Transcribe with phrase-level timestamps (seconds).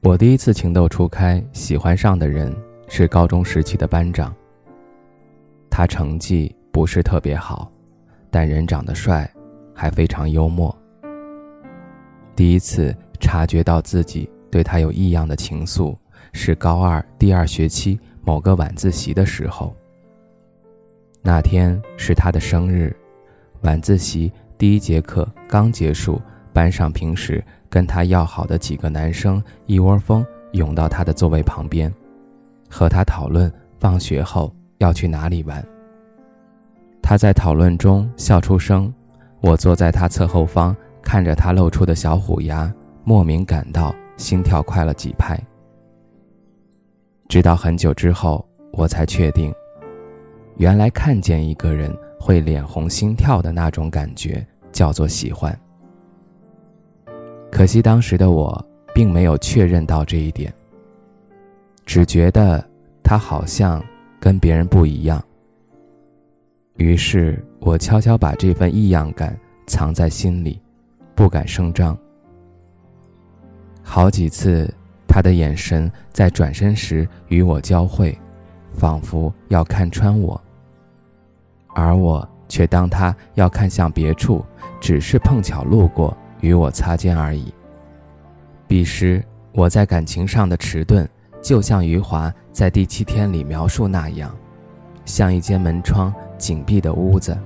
[0.00, 2.54] 我第一次情窦初开，喜欢上的人
[2.86, 4.32] 是高中时期的班长。
[5.68, 7.68] 他成绩不是特别好，
[8.30, 9.28] 但人长得帅，
[9.74, 10.74] 还非常幽默。
[12.36, 15.96] 第一次察觉到自己对他有异样的情愫，
[16.32, 19.74] 是高二第二学期某个晚自习的时候。
[21.22, 22.94] 那天是他的生日，
[23.62, 27.42] 晚自习第一节课刚结束，班上平时。
[27.68, 31.92] 跟他要好的几个男生一窝蜂涌到他的座位旁边，
[32.68, 35.64] 和他讨论放学后要去哪里玩。
[37.02, 38.92] 他在讨论中笑出声，
[39.40, 42.72] 我坐在他侧后方，看着他露出的小虎牙，
[43.04, 45.38] 莫名感到心跳快了几拍。
[47.28, 49.52] 直到很久之后，我才确定，
[50.56, 55.58] 原来看见一个人会脸红心跳的那种感觉，叫做喜欢。
[57.50, 60.52] 可惜当时的我并没有确认到这一点，
[61.86, 62.64] 只觉得
[63.02, 63.82] 他好像
[64.20, 65.22] 跟别人不一样。
[66.76, 70.60] 于是我悄悄把这份异样感藏在心里，
[71.14, 71.96] 不敢声张。
[73.82, 74.72] 好几次，
[75.08, 78.16] 他的眼神在转身时与我交汇，
[78.72, 80.40] 仿佛要看穿我，
[81.74, 84.44] 而我却当他要看向别处，
[84.80, 86.16] 只是碰巧路过。
[86.40, 87.52] 与我擦肩而已。
[88.66, 91.08] 彼时我在感情上的迟钝，
[91.42, 94.34] 就像余华在第七天里描述那样，
[95.04, 97.36] 像一间门窗紧闭的屋子。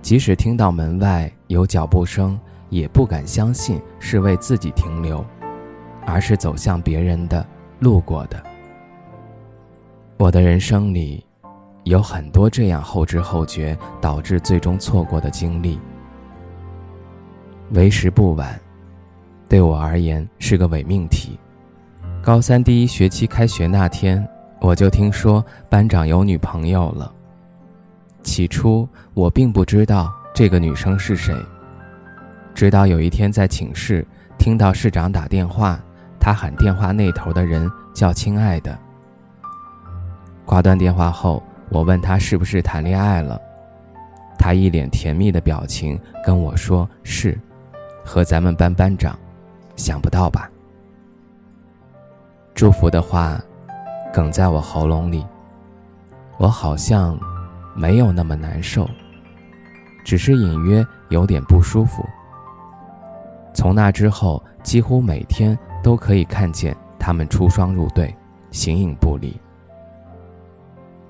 [0.00, 2.38] 即使听到门外有脚步声，
[2.70, 5.24] 也不敢相信是为自己停留，
[6.06, 7.44] 而是走向别人的、
[7.80, 8.42] 路过的。
[10.18, 11.24] 我的人生里，
[11.84, 15.80] 有很多这样后知后觉，导致最终错过的经历。
[17.72, 18.58] 为时不晚，
[19.46, 21.38] 对我而言是个伪命题。
[22.22, 24.26] 高三第一学期开学那天，
[24.60, 27.12] 我就听说班长有女朋友了。
[28.22, 31.34] 起初我并不知道这个女生是谁，
[32.54, 34.06] 直到有一天在寝室
[34.38, 35.78] 听到市长打电话，
[36.18, 38.76] 他喊电话那头的人叫“亲爱的”。
[40.46, 43.38] 挂断电话后，我问他是不是谈恋爱了，
[44.38, 47.38] 他一脸甜蜜的表情跟我说是。
[48.08, 49.14] 和咱们班班长，
[49.76, 50.50] 想不到吧？
[52.54, 53.38] 祝福的话，
[54.14, 55.26] 哽在我喉咙里。
[56.38, 57.18] 我好像
[57.76, 58.88] 没有那么难受，
[60.04, 62.02] 只是隐约有点不舒服。
[63.52, 68.16] 从那之后，几乎每天都可以看见他们出双入对，
[68.50, 69.38] 形影不离。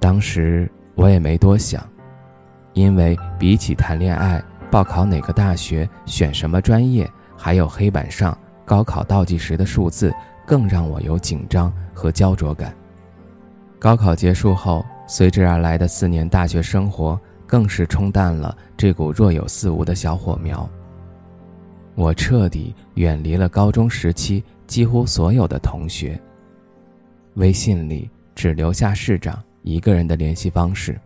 [0.00, 1.86] 当时我也没多想，
[2.72, 4.42] 因为比起谈恋爱。
[4.70, 10.14] 报考哪个大学，选什么专业，还有黑板上高考倒计时的数字，
[10.46, 12.74] 更让我有紧张和焦灼感。
[13.78, 20.68] 高考结束后，随之而来的四年大学生活，更是冲淡了这股若有似无的小火苗。
[21.94, 26.20] 我彻底远离了高中时期几乎所有的同学，
[27.34, 31.00] 微信里只留下市长一个人的联系方式。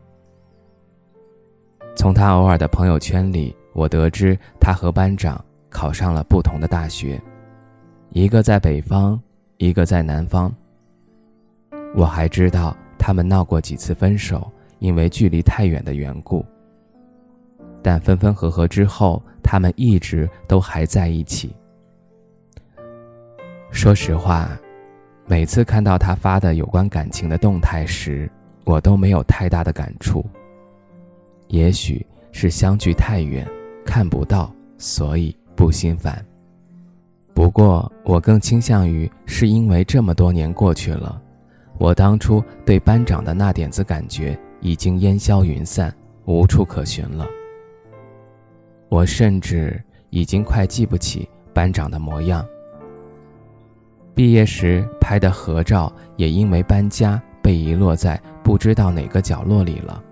[1.94, 7.20] 从他偶尔的朋友圈里，我得知他和班长考上了不同的大学，
[8.10, 9.20] 一个在北方，
[9.58, 10.52] 一个在南方。
[11.94, 16.44] 我还知道他们闹过几次分手，因为距离太远的缘故。
[17.82, 21.54] 但分分合合之后，他们一直都还在一起。
[23.70, 24.48] 说实话，
[25.26, 28.30] 每次看到他发的有关感情的动态时，
[28.64, 30.24] 我都没有太大的感触。
[31.52, 33.46] 也许是相距太远，
[33.84, 36.24] 看不到，所以不心烦。
[37.34, 41.20] 不过，我更倾向于是因为这么多年过去了，
[41.76, 45.94] 我当初对班长的那点子感觉已经烟消云散，
[46.24, 47.26] 无处可寻了。
[48.88, 49.78] 我甚至
[50.08, 52.42] 已经快记不起班长的模样。
[54.14, 60.02] 毕业时拍的合照也因为搬家被遗落在不知道哪个角落里了。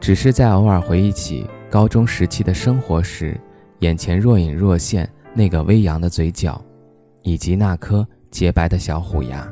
[0.00, 3.38] 只是在偶尔回忆起高中时期的生活时，
[3.80, 6.60] 眼前若隐若现那个微扬的嘴角，
[7.22, 9.46] 以及那颗洁白的小虎牙。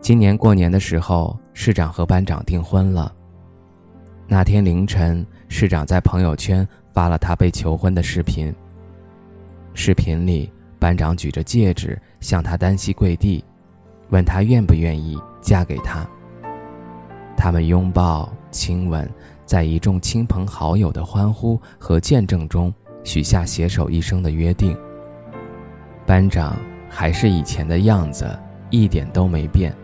[0.00, 3.12] 今年过年的时候，市长和班长订婚了。
[4.28, 8.54] 那天凌晨，市长在朋友圈发了他被求婚的视频。
[9.74, 13.44] 视频里，班长举着戒指向他单膝跪地，
[14.10, 16.08] 问他愿不愿意嫁给他。
[17.42, 19.10] 他们拥抱、亲吻，
[19.46, 22.70] 在一众亲朋好友的欢呼和见证中，
[23.02, 24.76] 许下携手一生的约定。
[26.04, 26.54] 班长
[26.86, 28.38] 还是以前的样子，
[28.68, 29.74] 一点都没变，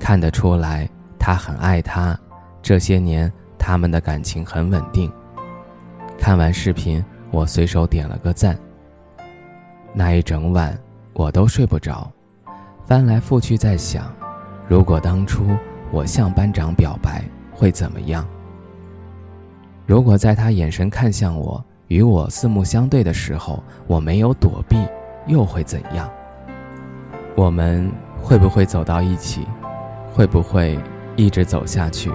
[0.00, 0.90] 看得出来
[1.20, 2.18] 他很爱她。
[2.60, 5.08] 这些年，他们的感情很稳定。
[6.18, 8.58] 看完视频，我随手点了个赞。
[9.94, 10.76] 那一整晚，
[11.12, 12.10] 我都睡不着，
[12.84, 14.12] 翻来覆去在想，
[14.66, 15.46] 如果当初
[15.90, 18.26] 我向班长表白会怎么样？
[19.86, 24.76] 如果在他眼神看向我，与我四目相对的时候，我没有躲避，
[25.26, 26.10] 又会怎样？
[27.36, 27.90] 我们
[28.20, 29.46] 会不会走到一起？
[30.12, 30.78] 会不会
[31.14, 32.10] 一直走下去？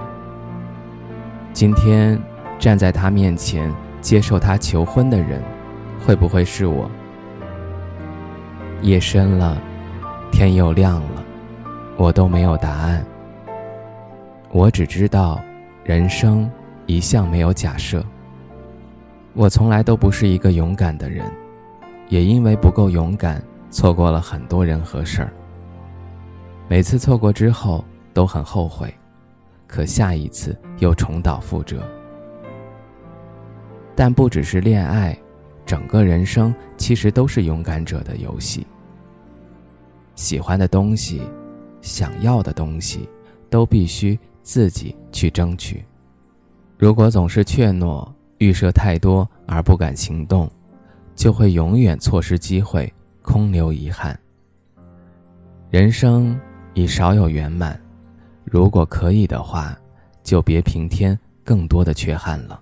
[1.52, 2.20] 今天
[2.58, 5.42] 站在他面前接受他求婚的人，
[6.04, 6.90] 会不会是我？
[8.82, 9.56] 夜深了，
[10.30, 11.24] 天又亮了，
[11.96, 13.04] 我都没有答案。
[14.52, 15.42] 我只知道，
[15.82, 16.48] 人生
[16.84, 18.04] 一向没有假设。
[19.32, 21.24] 我从来都不是一个勇敢的人，
[22.10, 25.32] 也因为不够勇敢，错过了很多人和事儿。
[26.68, 27.82] 每次错过之后
[28.12, 28.94] 都很后悔，
[29.66, 31.82] 可下一次又重蹈覆辙。
[33.94, 35.16] 但不只是恋爱。
[35.64, 38.66] 整个人生其实都是勇敢者的游戏。
[40.16, 41.22] 喜欢的东西，
[41.80, 43.08] 想要的东西，
[43.48, 45.84] 都必须自己去争取。
[46.78, 48.06] 如果总是怯懦、
[48.38, 50.50] 预设太多而不敢行动，
[51.14, 52.92] 就会永远错失机会，
[53.22, 54.18] 空留遗憾。
[55.70, 56.38] 人生
[56.74, 57.80] 已少有圆满，
[58.44, 59.76] 如果可以的话，
[60.22, 62.61] 就别平添更多的缺憾了。